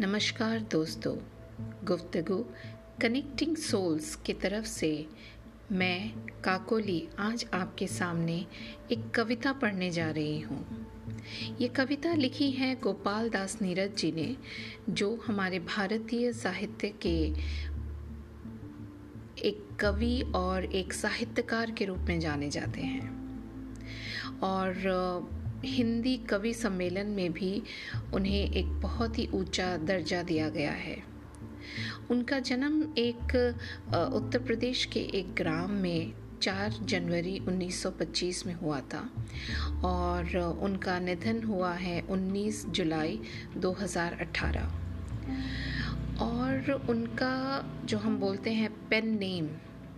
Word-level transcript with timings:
नमस्कार 0.00 0.60
दोस्तों, 0.60 1.16
गुफ्तगु 1.84 2.44
कनेक्टिंग 3.02 3.56
सोल्स 3.56 4.16
की 4.16 4.32
तरफ़ 4.32 4.64
से 4.64 5.06
मैं 5.72 6.12
काकोली 6.44 7.08
आज 7.18 7.46
आपके 7.54 7.86
सामने 7.86 8.46
एक 8.92 9.10
कविता 9.10 9.52
पढ़ने 9.52 9.90
जा 9.90 10.10
रही 10.10 10.40
हूँ। 10.40 10.86
ये 11.60 11.68
कविता 11.68 12.14
लिखी 12.14 12.50
है 12.50 12.80
गोपाल 12.80 13.30
दास 13.30 13.62
नीरज 13.62 13.96
जी 13.96 14.12
ने, 14.12 14.36
जो 14.90 15.24
हमारे 15.26 15.58
भारतीय 15.58 16.32
साहित्य 16.32 16.88
के 16.88 17.32
एक 19.48 19.68
कवि 19.80 20.32
और 20.34 20.64
एक 20.64 20.92
साहित्यकार 20.92 21.70
के 21.70 21.84
रूप 21.84 21.98
में 21.98 22.20
जाने 22.20 22.50
जाते 22.50 22.80
हैं। 22.80 23.18
और 24.38 24.74
हिंदी 25.64 26.16
कवि 26.30 26.52
सम्मेलन 26.54 27.06
में 27.06 27.32
भी 27.32 27.62
उन्हें 28.14 28.50
एक 28.50 28.66
बहुत 28.80 29.18
ही 29.18 29.28
ऊँचा 29.34 29.76
दर्जा 29.76 30.22
दिया 30.22 30.48
गया 30.48 30.72
है। 30.72 30.96
उनका 32.10 32.38
जन्म 32.40 32.82
एक 32.98 33.34
उत्तर 34.14 34.38
प्रदेश 34.38 34.84
के 34.84 35.00
एक 35.14 35.34
ग्राम 35.34 35.70
में 35.72 36.12
4 36.42 36.78
जनवरी 36.82 37.38
1925 37.40 38.46
में 38.46 38.54
हुआ 38.54 38.80
था 38.92 39.00
और 39.84 40.36
उनका 40.62 40.98
निधन 40.98 41.42
हुआ 41.42 41.72
है 41.72 42.00
19 42.08 42.64
जुलाई 42.68 43.20
2018 43.56 44.64
और 46.20 46.70
उनका 46.90 47.34
जो 47.84 47.98
हम 47.98 48.18
बोलते 48.18 48.50
हैं 48.52 48.70
पेन 48.88 49.18
नेम, 49.18 49.48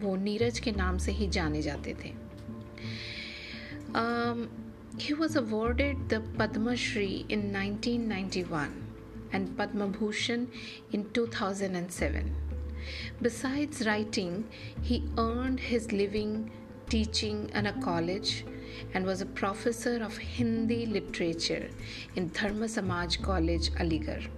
वो 0.01 0.17
नीरज 0.17 0.59
के 0.59 0.73
नाम 0.73 0.99
से 0.99 1.13
ही 1.13 1.29
जाने 1.29 1.63
जाते 1.63 1.95
थे। 1.95 2.13
He 4.99 5.15
was 5.15 5.37
awarded 5.37 6.09
the 6.09 6.21
Padma 6.21 6.77
Shri 6.77 7.25
in 7.29 7.53
1991 7.53 8.87
and 9.33 9.57
Padma 9.57 9.87
Bhushan 9.87 10.51
in 10.91 11.09
2007. 11.13 12.35
Besides 13.23 13.87
writing, 13.87 14.49
he 14.83 15.05
earned 15.17 15.61
his 15.61 15.93
living 15.93 16.51
teaching 16.89 17.51
in 17.55 17.67
a 17.67 17.81
college 17.81 18.45
and 18.93 19.07
was 19.07 19.21
a 19.21 19.27
professor 19.27 20.03
of 20.03 20.17
Hindi 20.19 20.87
literature 20.87 21.71
in 22.17 22.29
Dharma 22.31 22.69
Samaj 22.69 23.23
College, 23.23 23.71
Aligarh. 23.75 24.29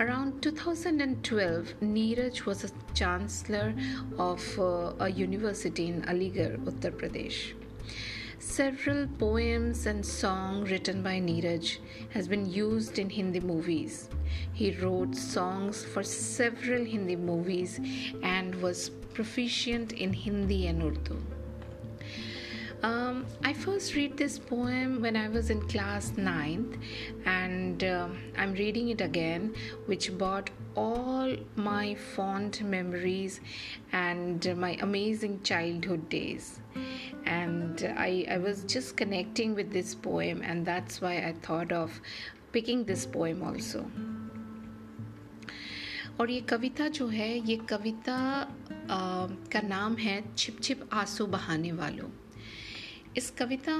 Around 0.00 0.40
2012, 0.42 1.74
Neeraj 1.82 2.46
was 2.46 2.64
a 2.64 2.70
chancellor 2.94 3.74
of 4.16 4.42
uh, 4.58 4.94
a 4.98 5.10
university 5.10 5.88
in 5.88 6.02
Aligarh, 6.02 6.56
Uttar 6.64 6.92
Pradesh. 6.92 7.57
Several 8.40 9.08
poems 9.18 9.86
and 9.86 10.06
songs 10.06 10.70
written 10.70 11.02
by 11.02 11.18
Neeraj 11.18 11.78
has 12.10 12.28
been 12.28 12.48
used 12.48 13.00
in 13.00 13.10
Hindi 13.10 13.40
movies. 13.40 14.08
He 14.52 14.70
wrote 14.70 15.16
songs 15.16 15.84
for 15.84 16.04
several 16.04 16.84
Hindi 16.84 17.16
movies 17.16 17.80
and 18.22 18.54
was 18.62 18.90
proficient 19.12 19.92
in 19.92 20.12
Hindi 20.12 20.68
and 20.68 20.84
Urdu. 20.84 21.20
Um, 22.84 23.26
I 23.42 23.52
first 23.52 23.96
read 23.96 24.16
this 24.16 24.38
poem 24.38 25.02
when 25.02 25.16
I 25.16 25.28
was 25.28 25.50
in 25.50 25.60
class 25.62 26.10
9th, 26.10 26.80
and 27.26 27.82
uh, 27.82 28.06
I'm 28.36 28.52
reading 28.52 28.90
it 28.90 29.00
again, 29.00 29.52
which 29.86 30.16
brought 30.16 30.50
all 30.76 31.34
my 31.56 31.96
fond 31.96 32.62
memories 32.64 33.40
and 33.90 34.56
my 34.56 34.78
amazing 34.80 35.42
childhood 35.42 36.08
days 36.08 36.60
and 37.28 37.94
I, 37.96 38.26
I 38.30 38.38
was 38.38 38.64
just 38.64 38.96
connecting 38.96 39.54
with 39.54 39.72
this 39.72 39.94
poem 39.94 40.42
and 40.42 40.64
that's 40.64 41.00
why 41.00 41.16
I 41.16 41.34
thought 41.42 41.72
of 41.72 42.00
picking 42.52 42.84
this 42.84 43.06
poem 43.06 43.42
also 43.42 43.84
और 46.20 46.30
ये 46.30 46.40
कविता 46.40 46.88
जो 46.88 47.06
है 47.08 47.48
ये 47.48 47.56
कविता 47.56 48.14
आ, 48.90 49.26
का 49.52 49.60
नाम 49.68 49.96
है 49.96 50.22
छिप 50.36 50.60
छिप 50.62 50.88
आँसू 50.92 51.26
बहाने 51.26 51.72
वालों 51.72 52.08
इस 53.16 53.30
कविता 53.30 53.76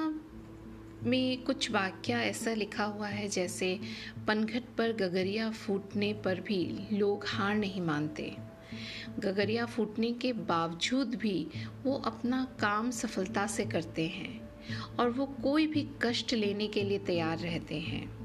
में 1.03 1.43
कुछ 1.45 1.71
वाक्य 1.71 2.13
ऐसा 2.13 2.55
लिखा 2.55 2.85
हुआ 2.85 3.09
है 3.09 3.29
जैसे 3.29 3.79
पनघट 4.29 4.63
पर 4.79 4.93
गगरिया 4.93 5.51
फूटने 5.51 6.13
पर 6.25 6.41
भी 6.41 6.63
लोग 6.93 7.25
हार 7.27 7.55
नहीं 7.55 7.81
मानते 7.81 8.37
गगरिया 9.19 9.67
फूटने 9.67 10.13
के 10.13 10.33
बावजूद 10.33 11.15
भी 11.15 11.47
वो 11.85 11.95
अपना 11.95 12.57
काम 12.61 12.91
सफलता 12.91 13.47
से 13.47 13.65
करते 13.65 14.09
हैं 14.09 14.49
और 15.01 15.11
वो 15.11 15.27
कोई 15.27 15.67
भी 15.67 15.89
कष्ट 16.03 16.35
लेने 16.35 16.67
के 16.67 16.83
लिए 16.83 16.99
तैयार 16.99 17.39
रहते 17.39 17.81
हैं। 17.81 18.19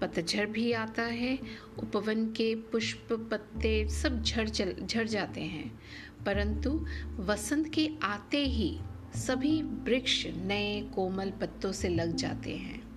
पतझड़ 0.00 0.46
भी 0.46 0.72
आता 0.72 1.02
है, 1.02 1.38
उपवन 1.78 2.26
के 2.26 2.54
पुष्प, 2.54 3.08
पत्ते 3.12 3.88
सब 3.88 4.22
झड़ 4.22 4.48
चल, 4.48 4.76
झड़ 4.86 5.08
जाते 5.08 5.40
हैं। 5.40 5.80
परंतु 6.26 6.86
वसंत 7.16 7.68
के 7.74 7.90
आते 8.02 8.46
ही 8.46 8.78
सभी 9.14 9.62
वृक्ष 9.62 10.26
नए 10.26 10.80
कोमल 10.94 11.30
पत्तों 11.30 11.72
से 11.72 11.88
लग 11.88 12.16
जाते 12.16 12.56
हैं। 12.56 12.93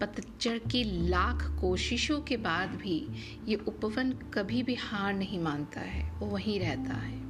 पतझड़ 0.00 0.58
की 0.58 1.08
लाख 1.08 1.60
कोशिशों 1.60 2.20
के 2.20 2.36
बाद 2.36 2.70
भी 2.70 3.06
ये 3.48 3.56
उपवन 3.56 4.12
कभी 4.12 4.62
भी 4.62 4.74
हार 4.74 5.14
नहीं 5.14 5.40
मानता 5.40 5.80
है, 5.80 6.20
वो 6.20 6.26
वहीं 6.26 6.60
रहता 6.60 6.94
है। 6.94 7.26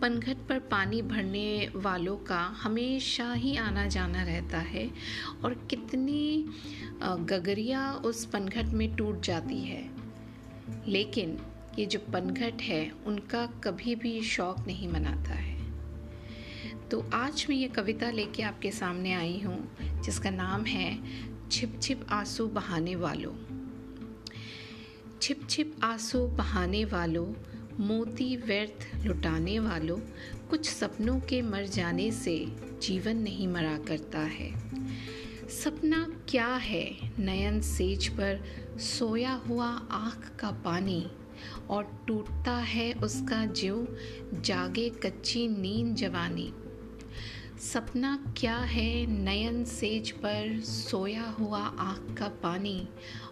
पनघट 0.00 0.36
पर 0.48 0.58
पानी 0.58 1.02
भरने 1.02 1.70
वालों 1.76 2.16
का 2.16 2.40
हमेशा 2.40 3.32
ही 3.32 3.56
आना 3.56 3.86
जाना 3.86 4.22
रहता 4.22 4.58
है 4.58 4.90
और 5.44 5.66
कितनी 5.70 6.44
गगरिया 7.02 7.92
उस 7.92 8.24
पनघट 8.24 8.64
में 8.64 8.94
टूट 8.96 9.22
जाती 9.22 9.60
है। 9.60 9.90
लेकिन 10.88 11.38
ये 11.78 11.86
जो 11.86 11.98
पनघट 11.98 12.62
है, 12.62 12.90
उनका 13.06 13.46
कभी 13.46 13.94
भी 13.94 14.22
शौक 14.22 14.66
नहीं 14.66 14.88
मनाता 14.88 15.34
है। 15.34 15.61
तो 16.92 17.04
आज 17.14 17.46
मैं 17.50 17.56
ये 17.56 17.68
कविता 17.68 18.10
लेके 18.10 18.42
आपके 18.42 18.70
सामने 18.70 19.12
आई 19.12 19.40
हूँ, 19.40 19.76
जिसका 20.02 20.30
नाम 20.30 20.64
है 20.64 20.98
छिप 21.48 21.80
छिप 21.82 22.06
आँसू 22.10 22.46
बहाने 22.46 22.96
वालों। 22.96 23.32
छिप 25.22 25.48
छिप 25.50 25.76
आँसू 25.84 26.26
बहाने 26.26 26.84
वालों, 26.84 27.32
मोती 27.80 28.36
व्यर्थ 28.36 29.06
लुटाने 29.06 29.58
वालों, 29.58 29.96
कुछ 30.50 30.70
सपनों 30.70 31.20
के 31.20 31.42
मर 31.42 31.66
जाने 31.66 32.10
से 32.10 32.46
जीवन 32.82 33.16
नहीं 33.16 33.48
मरा 33.48 33.78
करता 33.78 34.20
है। 34.20 34.58
सपना 35.48 36.16
क्या 36.28 36.54
है? 36.54 36.96
नयन 37.18 37.60
सेज 37.60 38.08
पर 38.08 38.44
सोया 38.78 39.32
हुआ 39.32 39.68
आँख 39.90 40.32
का 40.40 40.50
पानी, 40.50 41.06
और 41.70 42.04
टूटता 42.08 42.56
है 42.56 42.92
उसका 42.92 43.46
जीव 43.46 43.98
जागे 44.34 44.90
कच्ची 44.90 45.48
नींद 45.48 45.96
जवानी। 45.96 46.52
सपना 47.62 48.34
क्या 48.36 48.56
है? 48.56 49.06
नयन 49.06 49.64
सेज 49.64 50.10
पर 50.10 50.60
सोया 50.60 51.22
हुआ 51.22 51.60
आँख 51.60 52.18
का 52.18 52.28
पानी 52.28 52.88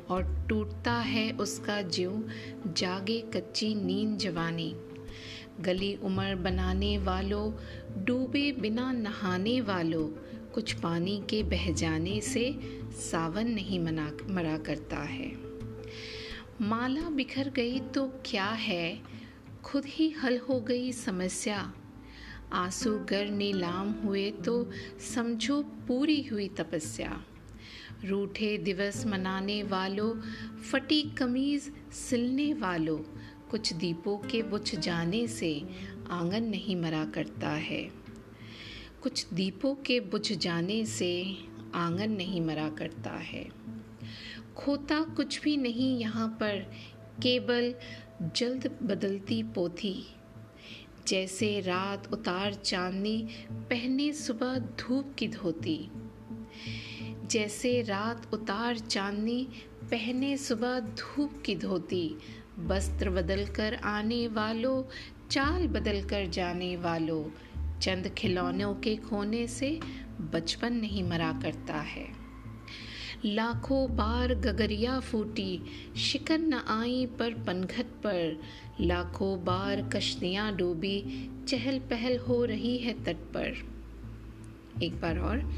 और 0.09 0.47
टूटता 0.49 0.93
है 0.93 1.33
उसका 1.33 1.83
जीव, 1.83 2.29
जागे 2.67 3.21
कच्ची 3.21 3.75
नींद 3.75 4.19
जवानी। 4.19 4.77
गली 5.61 5.97
उमर 5.97 6.35
बनाने 6.35 6.99
वालों, 6.99 7.53
डूबे 8.05 8.53
बिना 8.53 8.93
नहाने 8.93 9.61
वालों, 9.61 10.09
कुछ 10.55 10.73
पानी 10.73 11.23
के 11.31 11.43
बह 11.43 11.73
जाने 11.73 12.21
से 12.21 12.59
सावन 12.93 13.47
नहीं 13.49 13.81
मना, 13.81 14.13
मरा 14.29 14.59
करता 14.59 14.97
है। 14.97 15.33
माला 16.61 17.11
बिखर 17.11 17.51
गई 17.51 17.81
तो 17.81 18.07
क्या 18.27 18.47
है? 18.47 19.01
खुद 19.65 19.83
ही 19.87 20.11
हल 20.11 20.39
हो 20.39 20.61
गई 20.61 20.93
समस्या 20.93 21.73
आँसू 22.53 22.99
गर 22.99 23.29
नीलाम 23.29 23.93
हुए 23.93 24.31
तो 24.31 24.71
समझो 25.15 25.63
पूरी 25.63 26.23
हुई 26.23 26.49
तपस्या। 26.49 27.25
रूठे 28.05 28.59
दिवस 28.59 29.07
मनाने 29.07 29.63
वालों, 29.63 30.21
फटी 30.63 31.03
कमीज 31.03 31.73
सिलने 31.93 32.55
वालों, 32.55 32.99
कुछ 33.51 33.73
दीपों 33.73 34.17
के 34.19 34.43
बुझ 34.43 34.75
जाने 34.75 35.27
से 35.29 35.63
आँगन 36.11 36.45
नहीं 36.45 36.77
मरा 36.77 37.05
करता 37.05 37.49
है। 37.49 37.91
कुछ 39.03 39.27
दीपों 39.33 39.75
के 39.75 40.01
बुझ 40.01 40.33
जाने 40.33 40.85
से 40.87 41.37
आँगन 41.75 42.13
नहीं 42.13 42.41
मरा 42.41 42.69
करता 42.69 43.11
है। 43.11 43.45
खोता 44.57 45.01
कुछ 45.01 45.41
भी 45.43 45.57
नहीं 45.57 45.99
यहाँ 45.99 46.29
पर, 46.29 46.57
केवल 47.23 47.75
जल्द 48.37 48.79
बदलती 48.83 49.43
पोथी। 49.43 50.07
जैसे 51.11 51.61
रात 51.61 52.13
उतार 52.13 52.55
चांदनी, 52.55 53.29
पहने 53.53 54.13
सुबह 54.13 54.59
धूप 54.59 55.15
की 55.19 55.29
धोती। 55.29 55.91
जैसे 57.27 57.83
रात 57.83 58.35
उतार 58.35 58.79
चांदनी, 58.79 59.49
पहने 59.83 60.37
सुबह 60.37 60.81
धूप 60.81 61.43
की 61.47 61.57
धोती। 61.57 62.19
वस्त्र 62.59 63.11
बदल 63.11 63.47
कर 63.47 63.75
आने 63.75 64.29
वालों, 64.29 64.85
चाल 65.31 65.67
बदल 65.67 66.03
कर 66.03 66.27
जाने 66.27 66.77
वालों। 66.77 67.25
चंद 67.79 68.09
खिलौनों 68.09 68.75
के 68.75 68.97
खोने 68.97 69.47
से 69.47 69.81
बचपन 70.21 70.73
नहीं 70.73 71.05
मरा 71.05 71.33
करता 71.43 71.75
है। 71.75 72.20
लाखों 73.25 73.97
बार 73.97 74.35
गगरिया 74.35 75.01
फूटी 75.01 75.63
शिकन 75.97 76.41
न 76.41 76.53
आई 76.53 77.07
पर 77.07 77.35
पनघट 77.35 77.85
पर। 77.85 78.41
लाखों 78.81 79.45
बार 79.45 79.83
कश्तियाँ 79.83 80.57
डूबी 80.57 81.31
चहल 81.49 81.79
पहल 81.79 82.19
हो 82.19 82.45
रही 82.45 82.79
है 82.79 83.05
तट 83.05 83.17
पर। 83.17 83.57
एक 84.83 85.01
बार 85.01 85.19
और। 85.19 85.53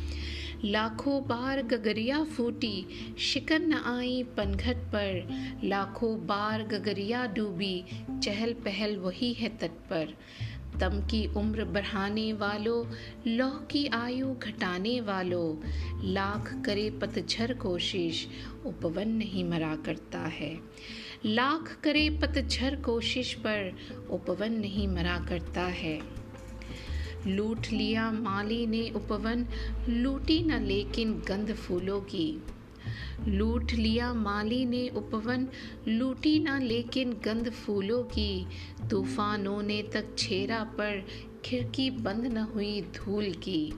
लाखों 0.64 1.22
बार 1.28 1.62
गगरिया 1.62 2.24
फूटी 2.24 2.86
शिकन 3.18 3.62
न 3.62 3.72
आई 3.72 4.22
पनघट 4.22 4.76
पर। 4.76 5.28
लाखों 5.64 6.26
बार 6.26 6.62
गगरिया 6.62 7.26
डूबी 7.26 7.84
चहल 8.22 8.52
पहल 8.52 8.96
वही 8.96 9.32
है 9.32 9.48
तट 9.48 9.70
पर। 9.70 10.14
तम 10.80 11.00
की 11.00 11.26
उम्र 11.26 11.64
बढ़ाने 11.64 12.32
वालों, 12.32 12.86
लौह 13.26 13.50
की 13.50 13.86
आयु 13.86 14.34
घटाने 14.34 15.00
वालों। 15.00 15.56
लाख 16.04 16.62
करे 16.66 16.90
पतझर 16.90 17.54
कोशिश 17.54 18.28
उपवन 18.66 19.08
नहीं 19.08 19.44
मरा 19.44 19.76
करता 19.76 20.18
है। 20.18 20.58
लाख 21.26 21.78
करे 21.84 22.10
पतझर 22.10 22.76
कोशिश 22.76 23.34
पर, 23.34 23.76
उपवन 24.10 24.52
नहीं 24.52 24.88
मरा 24.88 25.26
करता 25.28 25.60
है। 25.60 26.22
लूट 27.26 27.66
लिया 27.72 28.10
माली 28.10 28.66
ने 28.66 28.90
उपवन, 28.90 29.46
लूटी 29.88 30.42
न 30.42 30.62
लेकिन 30.62 31.22
गंध 31.28 31.54
फूलों 31.54 32.00
की। 32.00 32.42
लूट 33.28 33.72
लिया 33.72 34.14
माली 34.14 34.66
ने 34.66 34.88
उपवन, 34.88 35.48
लूटी 35.88 36.38
ना 36.38 36.58
लेकिन 36.58 37.12
गंध 37.12 37.50
फूलों 37.50 38.02
की। 38.02 38.46
तूफानों 38.90 39.62
ने 39.62 39.82
तक 39.82 40.06
छेरा 40.18 40.64
पर 40.64 41.06
खिड़की 41.44 41.90
बंद 41.90 42.26
न 42.26 42.38
हुई 42.38 42.80
धूल 42.80 43.32
की। 43.32 43.72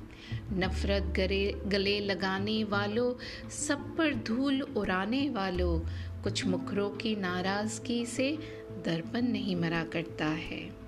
नफरत 0.52 1.02
गले 1.02 1.52
गले 1.66 2.00
लगाने 2.00 2.64
वालों, 2.64 3.14
सब 3.50 3.96
पर 3.96 4.14
धूल 4.14 4.62
उड़ाने 4.62 5.30
वालों। 5.30 5.80
कुछ 6.22 6.46
मुखरों 6.46 6.90
की 6.90 7.16
नाराज़गी 7.16 8.06
से 8.06 8.38
दर्पण 8.84 9.22
नहीं 9.22 9.56
मरा 9.56 9.84
करता 9.84 10.26
है। 10.26 10.83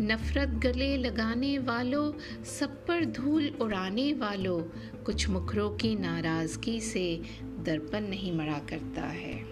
नफरत 0.00 0.48
गले 0.48 0.96
लगाने 0.96 1.58
वालों, 1.58 2.12
सब 2.44 2.86
पर 2.86 3.04
धूल 3.04 3.48
उड़ाने 3.48 4.12
वालों, 4.12 4.62
कुछ 5.02 5.28
मुखरों 5.28 5.76
की 5.76 5.96
नाराज़गी 5.96 6.80
से 6.80 7.22
दर्पण 7.42 8.00
नहीं 8.00 8.32
मरा 8.32 8.58
करता 8.58 9.02
है। 9.02 9.44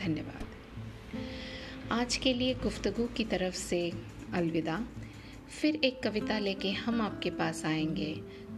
धन्यवाद। 0.00 0.46
आज 1.92 2.16
के 2.16 2.34
लिए 2.34 2.54
गुफ्तगु 2.54 3.06
की 3.06 3.24
तरफ़ 3.24 3.54
से 3.54 3.92
अलविदा। 4.32 4.86
फिर 5.60 5.76
एक 5.76 6.02
कविता 6.02 6.38
लेके 6.38 6.70
हम 6.70 7.00
आपके 7.00 7.30
पास 7.30 7.64
आएँगे। 7.64 8.14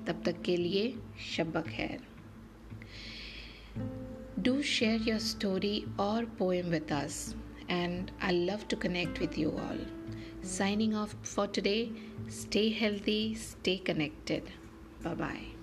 तब 0.07 0.23
तक 0.25 0.43
के 0.43 0.57
लिए 0.57 0.95
शब 1.37 1.61
खैर। 1.61 2.01
डू 4.39 4.63
शेयर 4.63 5.01
योर 5.09 5.19
स्टोरी 5.19 5.85
और 6.01 6.25
poem 6.25 6.67
with 6.67 6.93
us 6.93 7.35
and 7.69 8.03
I 8.03 8.49
love 8.49 8.67
to 8.69 8.75
connect 8.75 9.15
with 9.15 9.33
you 9.33 9.47
all. 9.47 9.79
Signing 10.43 10.95
off 10.95 11.15
for 11.23 11.47
today. 11.47 11.93
Stay 12.29 12.71
healthy, 12.71 13.35
stay 13.35 13.79
connected. 13.79 14.51
Bye 15.03 15.15
bye. 15.15 15.58